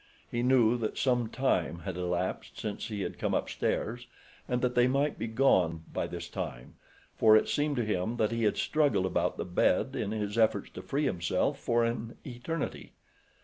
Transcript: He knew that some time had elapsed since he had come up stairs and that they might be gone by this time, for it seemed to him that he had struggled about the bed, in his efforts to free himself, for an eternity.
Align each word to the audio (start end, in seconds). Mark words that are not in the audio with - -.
He 0.31 0.41
knew 0.41 0.79
that 0.79 0.97
some 0.97 1.29
time 1.29 1.77
had 1.81 1.95
elapsed 1.95 2.57
since 2.59 2.87
he 2.87 3.01
had 3.01 3.19
come 3.19 3.35
up 3.35 3.47
stairs 3.51 4.07
and 4.47 4.63
that 4.63 4.73
they 4.73 4.87
might 4.87 5.19
be 5.19 5.27
gone 5.27 5.83
by 5.93 6.07
this 6.07 6.27
time, 6.27 6.73
for 7.15 7.37
it 7.37 7.47
seemed 7.47 7.75
to 7.75 7.85
him 7.85 8.17
that 8.17 8.31
he 8.31 8.45
had 8.45 8.57
struggled 8.57 9.05
about 9.05 9.37
the 9.37 9.45
bed, 9.45 9.95
in 9.95 10.09
his 10.09 10.39
efforts 10.39 10.71
to 10.71 10.81
free 10.81 11.05
himself, 11.05 11.59
for 11.59 11.83
an 11.85 12.17
eternity. 12.25 12.93